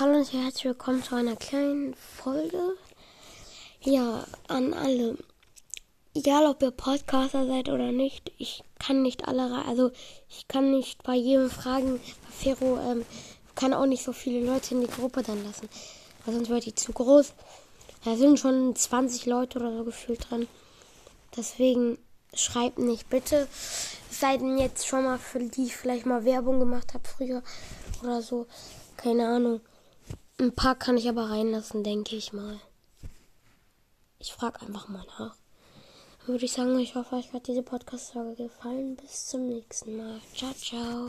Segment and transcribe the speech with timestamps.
[0.00, 2.78] Hallo und herzlich willkommen zu einer kleinen Folge.
[3.82, 5.18] Ja, an alle.
[6.14, 9.90] Egal, ob ihr Podcaster seid oder nicht, ich kann nicht alle, also
[10.30, 12.00] ich kann nicht bei jedem fragen.
[12.30, 13.04] Fero ähm,
[13.54, 15.68] kann auch nicht so viele Leute in die Gruppe dann lassen,
[16.24, 17.34] weil sonst wird die zu groß.
[18.06, 20.48] Da sind schon 20 Leute oder so gefühlt dran.
[21.36, 21.98] Deswegen
[22.32, 23.46] schreibt nicht bitte.
[24.10, 27.42] Seid denn jetzt schon mal für die ich vielleicht mal Werbung gemacht habe früher
[28.02, 28.46] oder so.
[28.96, 29.60] Keine Ahnung.
[30.38, 32.58] Ein paar kann ich aber reinlassen, denke ich mal.
[34.18, 35.36] Ich frage einfach mal nach.
[36.20, 38.96] Dann würde ich sagen, ich hoffe, euch hat diese Podcast-Folge gefallen.
[38.96, 40.20] Bis zum nächsten Mal.
[40.34, 41.00] Ciao, ciao.